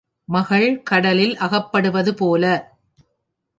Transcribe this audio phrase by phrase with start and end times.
[0.29, 2.43] மகள் கடலில் அகப்படுவதுபோல.